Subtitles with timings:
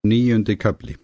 [0.00, 0.94] Níundi kapli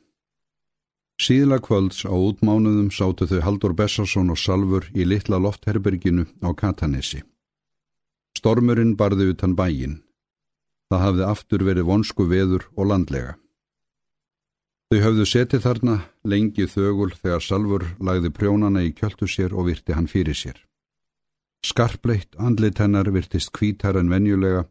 [1.20, 7.20] Síðla kvölds á útmánuðum sátu þau Haldur Bessarsson og Salfur í litla loftherberginu á Katanesi.
[8.40, 9.98] Stormurinn barði utan bægin.
[10.88, 13.34] Það hafði aftur verið vonsku veður og landlega.
[14.88, 19.92] Þau höfðu setið þarna lengi þögul þegar Salfur lagði prjónana í kjöldu sér og virti
[19.92, 20.56] hann fyrir sér.
[21.60, 24.64] Skarpleitt andlit hennar virtist kvítar en venjulega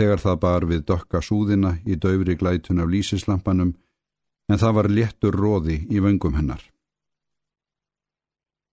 [0.00, 3.72] þegar það bar við dokka súðina í döfri glætun af lísislampanum
[4.50, 6.62] en það var léttur róði í vöngum hennar.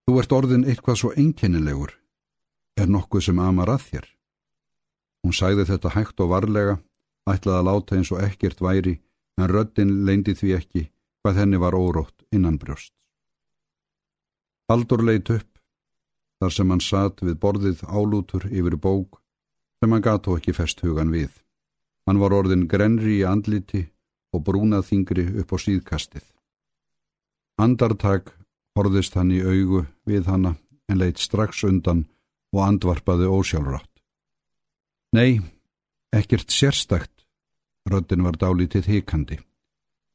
[0.08, 1.92] Þú ert orðin eitthvað svo einkennilegur,
[2.80, 4.08] er nokkuð sem amar að þér.
[5.24, 6.80] Hún sæði þetta hægt og varlega,
[7.30, 8.96] ætlaði að láta eins og ekkert væri,
[9.38, 10.84] en röddin leindi því ekki
[11.22, 12.94] hvað henni var órótt innan brjóst.
[14.70, 15.50] Haldur leitt upp,
[16.40, 19.22] þar sem hann satt við borðið álútur yfir bók
[19.80, 21.32] sem hann gato ekki fest hugan við.
[22.08, 23.86] Hann var orðin grenri í andliti
[24.36, 26.26] og brúnað þingri upp á síðkastið.
[27.60, 28.34] Andartak
[28.76, 30.56] horðist hann í augu við hanna
[30.90, 32.06] en leitt strax undan
[32.56, 33.92] og andvarpaði ósjálfrátt.
[35.16, 35.40] Nei,
[36.16, 37.26] ekkert sérstakt,
[37.90, 39.40] röddin var dálítið hikandi.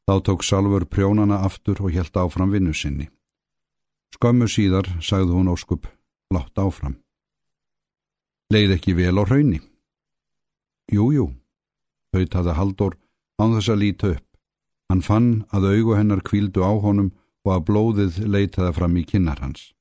[0.04, 3.08] Þá tók Salfur prjónana aftur og helt áfram vinnu sinni.
[4.14, 5.88] Skömmu síðar sagði hún óskup,
[6.34, 6.98] látt áfram
[8.52, 9.60] leið ekki vel á hraunni.
[10.92, 11.30] Jújú,
[12.14, 12.98] hautaði Haldur
[13.40, 14.26] án þess að líta upp.
[14.90, 19.40] Hann fann að augu hennar kvíldu á honum og að blóðið leitaði fram í kinnar
[19.40, 19.72] hans.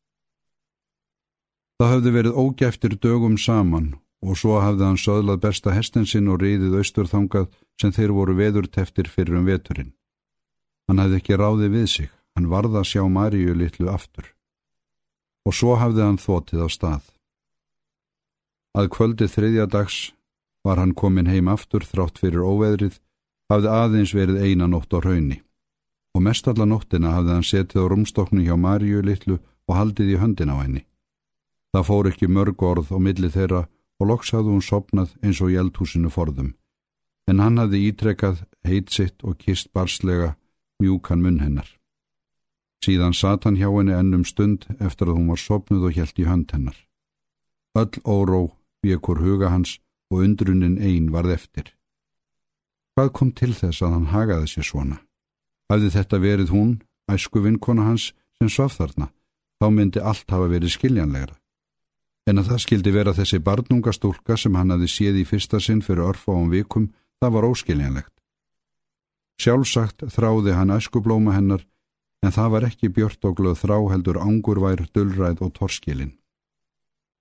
[1.79, 6.77] Það hafði verið ógæftir dögum saman og svo hafði hann söðlað besta hestinsinn og reyðið
[6.79, 7.49] austurþangað
[7.81, 9.91] sem þeir voru veðurteftir fyrir um veturinn.
[10.87, 14.29] Hann hafði ekki ráðið við sig, hann varða að sjá Maríu litlu aftur.
[15.43, 17.03] Og svo hafði hann þótið á stað.
[18.73, 19.97] Að kvöldi þriðja dags
[20.65, 22.95] var hann komin heim aftur þrátt fyrir óveðrið,
[23.51, 25.43] hafði aðeins verið eina nótt á raunni.
[26.17, 30.17] Og mest alla nóttina hafði hann setið á rúmstoknu hjá Maríu litlu og haldið í
[30.21, 30.81] höndin á henni.
[31.73, 33.67] Það fór ekki mörg orð á milli þeirra
[33.99, 36.53] og loks hafði hún sopnað eins og í eldhúsinu forðum.
[37.29, 40.33] En hann hafði ítrekkað, heit sitt og kist barslega
[40.81, 41.69] mjúkan munn hennar.
[42.83, 46.27] Síðan sat hann hjá henni ennum stund eftir að hún var sopnuð og helt í
[46.27, 46.75] hönd hennar.
[47.79, 48.41] Öll óró
[48.83, 49.79] bjökur huga hans
[50.11, 51.71] og undrunin einn varð eftir.
[52.93, 54.97] Hvað kom til þess að hann hagaði sér svona?
[55.71, 56.73] Hafði þetta verið hún,
[57.09, 59.09] æsku vinkona hans, sem svaf þarna,
[59.57, 61.35] þá myndi allt hafa verið skiljanlegra.
[62.29, 66.05] En að það skildi vera þessi barnungastúlka sem hann hafi séð í fyrsta sinn fyrir
[66.11, 68.13] örfáum vikum, það var óskiljanlegt.
[69.41, 71.65] Sjálfsagt þráði hann æskublóma hennar,
[72.23, 76.13] en það var ekki björt og glöð þrá heldur angurvær, dullræð og torskilin.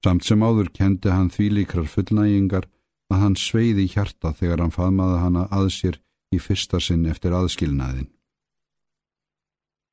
[0.02, 2.66] Samt sem áður kendi hann því líkrar fullnægingar
[3.12, 6.00] að hann sveiði hjarta þegar hann faðmaði hana að sér
[6.34, 8.08] í fyrsta sinn eftir aðskilnaðin.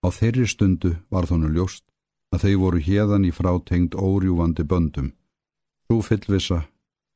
[0.02, 1.86] Á þeirri stundu var þónu ljóst
[2.34, 5.14] að þau voru hérðan í frátengt órjúvandi böndum.
[5.86, 6.64] Svo fyllvisa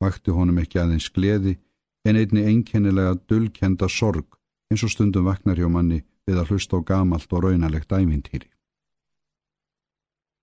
[0.04, 1.58] vakti honum ekki aðeins gleði
[2.06, 4.38] en einni einkennilega dullkenda sorg
[4.70, 8.53] eins og stundum vaknar hjá manni við að hlusta á gamalt og raunalegt ævintýri.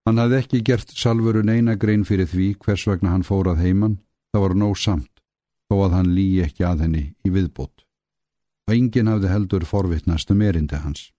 [0.09, 3.99] Hann hafði ekki gert salvuru neina grein fyrir því hvers vegna hann fórað heiman,
[4.33, 5.23] það var nóg samt,
[5.69, 7.85] þó að hann lí ekki að henni í viðbót.
[8.69, 11.11] Og enginn hafði heldur forvittnast um erindi hans.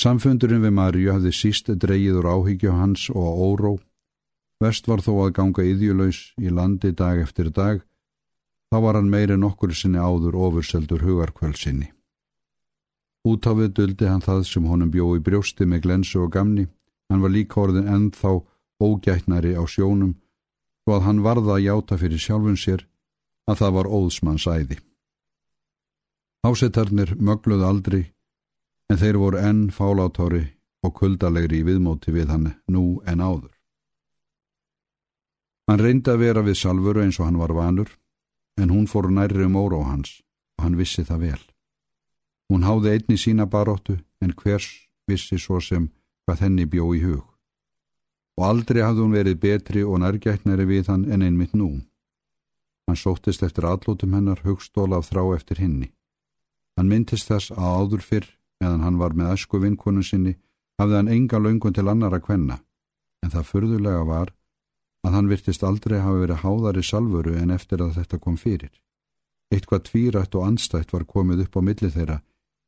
[0.00, 3.74] Samfundurinn við Marju hafði síst dreyiður áhyggju hans og óró.
[4.62, 7.82] Vest var þó að ganga yðjulöys í landi dag eftir dag,
[8.72, 11.92] þá var hann meiri nokkur sinni áður ofurseldur hugarkvöldsinni.
[13.24, 16.66] Útáfið duldi hann það sem honum bjói brjósti með glensu og gamni,
[17.10, 18.32] Hann var líka orðin ennþá
[18.82, 20.14] ógætnari á sjónum
[20.84, 22.84] svo að hann varða að játa fyrir sjálfun sér
[23.48, 24.78] að það var óðsmanns æði.
[26.44, 28.02] Ásettarnir mögluð aldrei
[28.92, 30.44] en þeir voru enn fálátári
[30.84, 33.52] og kuldalegri í viðmóti við hann nú en áður.
[35.64, 37.88] Hann reyndi að vera við salvuru eins og hann var vanur
[38.60, 40.20] en hún fór nærri um óra á hans
[40.58, 41.42] og hann vissi það vel.
[42.52, 44.68] Hún háði einni sína baróttu en hvers
[45.08, 45.88] vissi svo sem
[46.24, 47.24] hvað henni bjó í hug.
[48.38, 51.84] Og aldrei hafði hún verið betri og nærgætnari við hann en einmitt nú.
[52.88, 55.92] Hann sóttist eftir allótum hennar hugstóla af þrá eftir henni.
[56.76, 58.26] Hann myndist þess að áður fyrr,
[58.60, 60.34] meðan hann var með æsku vinkonu sinni,
[60.80, 62.58] hafði hann enga laungun til annar að kvenna,
[63.22, 64.34] en það fyrðulega var
[65.04, 68.72] að hann virtist aldrei hafa verið háðari salvuru en eftir að þetta kom fyrir.
[69.52, 72.22] Eitthvað tvírætt og anstætt var komið upp á milli þeirra,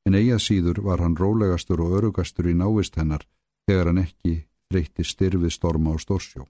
[0.06, 3.25] en eiga síður var hann rólegastur og örugastur í návist hennar
[3.67, 4.35] þegar hann ekki
[4.71, 6.47] þreytti styrfi storma á stórsjó.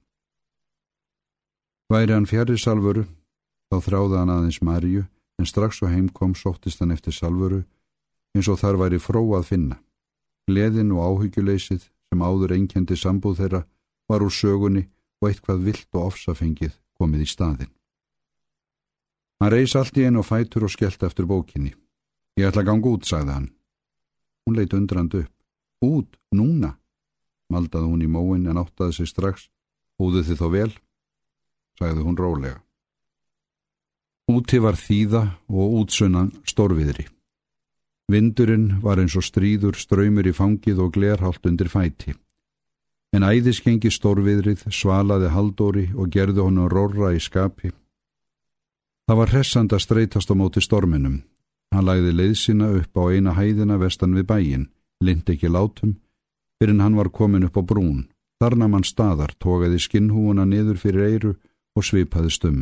[1.93, 3.05] Væri hann fjari salvuru,
[3.71, 5.05] þá þráði hann aðeins Marju,
[5.39, 7.63] en strax og heim kom sóttist hann eftir salvuru,
[8.35, 9.79] eins og þar væri fró að finna.
[10.47, 13.63] Gleðin og áhyggjuleysið sem áður einkendi sambúð þeirra
[14.11, 14.87] var úr sögunni
[15.21, 17.73] og eitthvað vilt og ofsafengið komið í staðin.
[19.41, 21.75] Hann reys allt í einu og fætur og skellt eftir bókinni.
[22.41, 23.49] Ég ætla að ganga út, sagði hann.
[24.47, 25.33] Hún leitt undrand upp.
[25.85, 26.77] Út, núna,
[27.52, 29.48] maldaði hún í móin en áttaði sig strax.
[29.96, 30.70] Húðu þið þó vel,
[31.78, 32.60] sagði hún rólega.
[34.26, 37.06] Úti var þýða og útsunnan stórviðri.
[38.10, 42.14] Vindurinn var eins og stríður, ströymur í fangið og glerhált undir fæti.
[43.14, 47.72] En æðiskengi stórviðrið svalaði haldóri og gerði honum rorra í skapi.
[49.06, 51.22] Það var hressand að streytast á móti storminum.
[51.75, 54.66] Hann lagði leiðsina upp á eina hæðina vestan við bæin,
[55.02, 55.96] lind ekki látum,
[56.58, 58.06] fyrir hann var komin upp á brún.
[58.41, 61.32] Þarna mann staðar tókaði skinnhúuna niður fyrir eiru
[61.76, 62.58] og svipaði stum.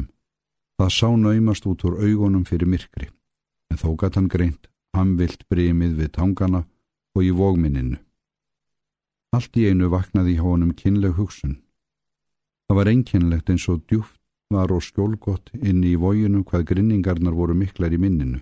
[0.78, 3.08] Það sá naumast út úr augunum fyrir myrkri,
[3.70, 6.64] en þó gatt hann greint hamvilt brímið við tangana
[7.14, 7.98] og í vógminninu.
[9.34, 11.58] Allt í einu vaknaði í honum kynleg hugsun.
[12.68, 14.20] Það var einkynlegt eins og djúft
[14.54, 18.40] var og skjólgott inni í vóginum hvað grinningarnar voru miklar í minninu.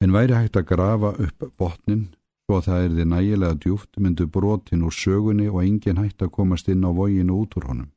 [0.00, 2.08] En væri hægt að grafa upp botnin
[2.50, 6.66] svo að það erði nægilega djúft myndu brotin úr sögunni og engin hægt að komast
[6.66, 7.90] inn á vóginu út úr honum.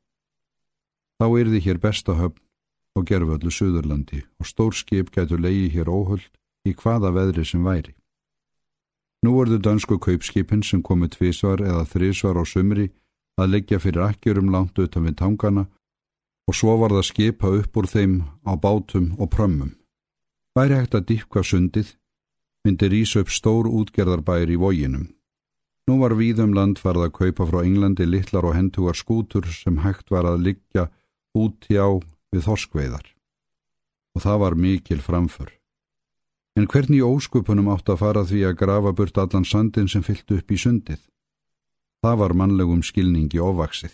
[1.18, 2.38] Þá erði hér besta höfn
[2.94, 6.30] og gerföldu Suðurlandi og stór skip getur leiði hér óhullt
[6.62, 7.96] í hvaða veðri sem væri.
[9.26, 12.92] Nú voruðu dansku kaupskipin sem komu tvísvar eða þrísvar á sumri
[13.34, 15.66] að leggja fyrir akkjurum langt utan við tangana
[16.46, 19.74] og svo var það skipa upp úr þeim á bátum og prömmum.
[20.54, 21.96] Væri hægt að dýpka sundið,
[22.64, 25.08] myndi rýsa upp stór útgerðarbæri í vóginum.
[25.84, 30.08] Nú var víðum land farið að kaupa frá Englandi litlar og hentugar skútur sem hægt
[30.10, 30.86] var að liggja
[31.36, 32.00] út hjá
[32.32, 33.04] við þorskveiðar.
[34.16, 35.50] Og það var mikil framför.
[36.56, 40.54] En hvernig óskupunum átt að fara því að grafa burt allan sandin sem fyllt upp
[40.54, 41.02] í sundið?
[42.00, 43.92] Það var mannlegum skilningi ofaksið.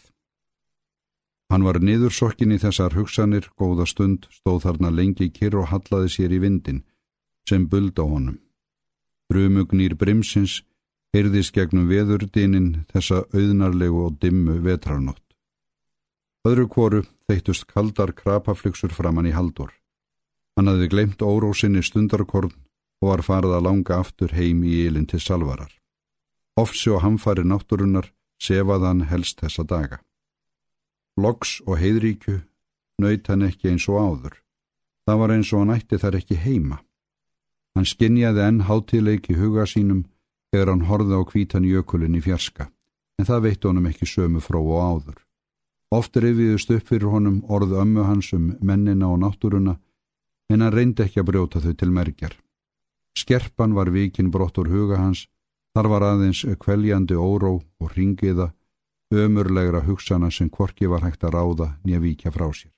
[1.50, 6.36] Hann var niðursokkin í þessar hugsanir, góða stund, stóð þarna lengi kyrr og hallaði sér
[6.36, 6.84] í vindin,
[7.48, 8.38] sem buld á honum.
[9.30, 10.60] Brumugnýr brimsins
[11.14, 15.22] heyrðis gegnum veðurdinin þessa auðnarlegu og dimmu vetrarnótt.
[16.46, 19.70] Öðru kvoru þeittust kaldar krapaflugsur framann í haldur.
[20.56, 22.52] Hann hafði glemt órósinni stundarkorn
[23.00, 25.70] og var farið að langa aftur heim í ílinn til salvarar.
[26.58, 28.10] Ofsi og hamfari náttúrunnar
[28.40, 30.00] sefaðan helst þessa daga.
[31.20, 32.40] Loks og heiðríku
[33.00, 34.34] nöyt hann ekki eins og áður.
[35.06, 36.80] Það var eins og hann ætti þar ekki heima.
[37.76, 40.04] Hann skinjaði enn hátileik í huga sínum
[40.50, 42.70] þegar hann horði á kvítan jökulin í fjarska,
[43.18, 45.18] en það veitt honum ekki sömu frá og áður.
[45.90, 49.78] Oft rifiðust upp fyrir honum orð ömmu hans um mennina og náttúruna
[50.50, 52.34] en hann reyndi ekki að brjóta þau til merkjar.
[53.18, 55.26] Skerpan var vikinn brott úr huga hans,
[55.74, 58.50] þar var aðeins kveljandi óró og ringiða,
[59.14, 62.70] ömurlegra hugsana sem kvorki var hægt að ráða nýja víkja frá sér.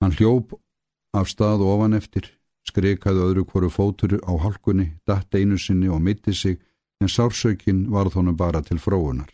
[0.00, 0.56] Hann hljóp
[1.16, 2.35] af stað ofan eftir,
[2.66, 6.58] skreikaði öðru hverju fótur á halkunni, datt einu sinni og mitti sig,
[7.00, 9.30] en sársökin var þónum bara til fróunar.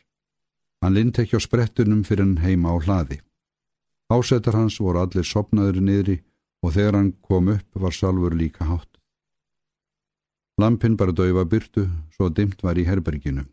[0.83, 3.21] Hann lind ekki á sprettunum fyrir hann heima á hlaði.
[4.11, 6.19] Ásetar hans voru allir sopnaður niðri
[6.63, 8.91] og þegar hann kom upp var salfur líka hátt.
[10.59, 13.47] Lampin bara dauða byrtu svo dimt var í herberginu.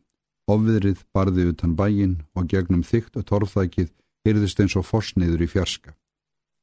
[0.50, 3.94] Ofviðrið barði utan bæin og gegnum þygt og torfþækið
[4.26, 5.94] hyrðist eins og forsniður í fjarska.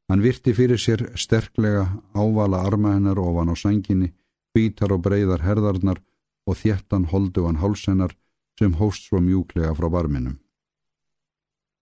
[0.09, 4.13] Hann virti fyrir sér sterklega ávala arma hennar ofan á sanginni,
[4.55, 5.99] hvítar og breyðar herðarnar
[6.47, 8.15] og þjettan holdugan hálsennar
[8.59, 10.39] sem hóst svo mjúklega frá barminum.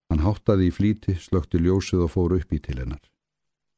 [0.08, 3.02] Hann háttaði í flíti, slökti ljósið og fór upp í til hennar.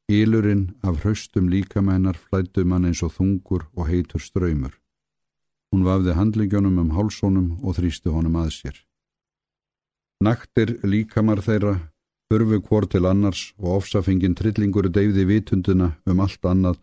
[0.07, 4.71] Ílurinn af hraustum líkamennar flættu mann eins og þungur og heitur ströymur.
[5.71, 8.77] Hún vafði handlingjónum um hálsónum og þrýstu honum að sér.
[10.23, 11.73] Naktir líkamar þeirra
[12.31, 16.77] hörfu hvort til annars og ofsafingin trillingur deyði vitunduna um allt annað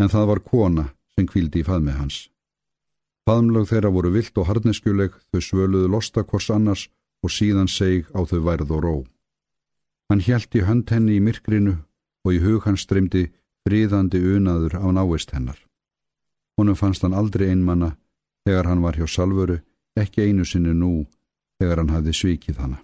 [0.00, 2.28] en það var kona sem kvildi í faðmi hans.
[3.28, 6.88] Faðmlög þeirra voru vilt og harneskjuleg, þau svöluðu losta hvors annars
[7.22, 8.94] og síðan seg á þau værð og ró.
[10.10, 11.76] Hann hjælt í hönd henni í myrkrinu
[12.24, 13.28] og í hug hann streymdi
[13.68, 15.58] fríðandi unaður á návist hennar.
[16.58, 17.94] Honum fannst hann aldrei einmanna
[18.44, 19.60] þegar hann var hjá Salvöru,
[19.94, 21.06] ekki einu sinni nú
[21.60, 22.80] þegar hann hafði svikið hana.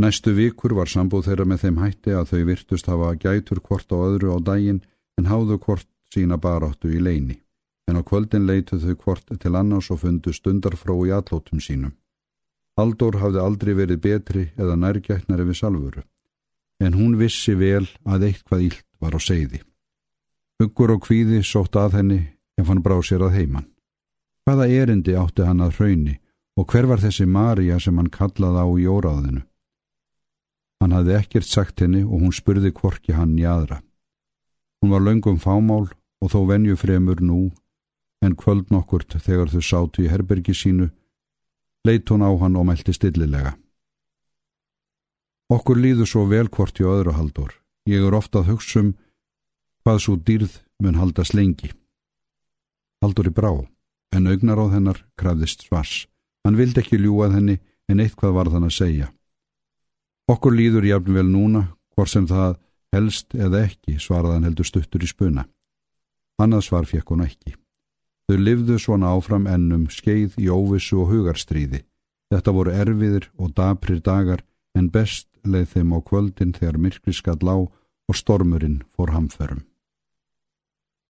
[0.00, 3.96] Næstu vikur var sambúð þeirra með þeim hætti að þau virtust hafa gætur hvort á
[3.96, 4.80] öðru á daginn
[5.20, 7.36] en háðu hvort sína baráttu í leini,
[7.88, 11.92] en á kvöldin leitu þau hvort til annars og fundu stundarfró í allótum sínum.
[12.76, 16.02] Haldur hafði aldrei verið betri eða nærgætnari við salvuru,
[16.80, 19.60] en hún vissi vel að eitthvað ílt var á seiði.
[20.60, 22.20] Huggur og kvíði sótt að henni
[22.58, 23.68] ef hann brá sér að heiman.
[24.46, 26.18] Hvaða erindi átti hann að hrauni
[26.58, 29.42] og hver var þessi Marja sem hann kallaði á í óráðinu?
[30.82, 33.78] Hann hafði ekkert sagt henni og hún spurði kvorki hann í aðra.
[34.82, 35.84] Hún var laungum fámál
[36.18, 37.52] og þó venju fremur nú,
[38.18, 40.88] en kvöld nokkurt þegar þau sátu í herbergi sínu,
[41.86, 43.54] leitt hún á hann og mælti stillilega.
[45.54, 47.54] Okkur líður svo vel hvort í öðru haldur.
[47.86, 48.92] Ég er ofta að hugsa um
[49.86, 51.70] hvað svo dýrð mun haldast lengi.
[53.02, 53.54] Haldur í brá,
[54.14, 56.06] en augnar á þennar krafðist svars.
[56.42, 59.12] Hann vildi ekki ljúað henni en eitthvað var þann að segja.
[60.30, 61.64] Okkur líður jafnvel núna,
[61.94, 62.58] hvort sem það
[62.94, 65.46] helst eða ekki, svaraðan heldur stuttur í spuna.
[66.42, 67.56] Annað svar fekk hún ekki.
[68.30, 71.82] Þau livðu svona áfram ennum skeið í óvissu og hugarstríði.
[72.32, 74.44] Þetta voru erfiðir og daprir dagar
[74.78, 79.66] en best leið þeim á kvöldin þegar myrkri skall á og stormurinn fór hamförum.